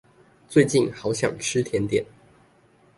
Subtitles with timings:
[0.49, 2.03] 最近好想吃甜點